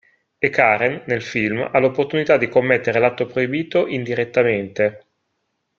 E 0.39 0.49
Karen, 0.49 1.03
nel 1.05 1.21
film, 1.21 1.59
ha 1.71 1.77
l'opportunità 1.77 2.35
di 2.37 2.49
commettere 2.49 2.99
l'atto 2.99 3.27
proibito 3.27 3.85
indirettamente". 3.85 5.05